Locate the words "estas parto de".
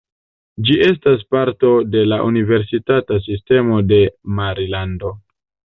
0.85-2.03